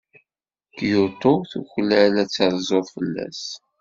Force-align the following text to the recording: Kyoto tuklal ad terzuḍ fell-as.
Kyoto 0.75 1.31
tuklal 1.49 2.13
ad 2.23 2.29
terzuḍ 2.29 2.85
fell-as. 2.95 3.43